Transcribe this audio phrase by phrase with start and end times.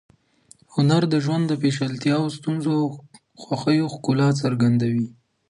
[0.73, 2.85] هنر د ژوند د پیچلتیاوو، ستونزو او
[3.43, 5.07] خوښیو ښکلا څرګندوي.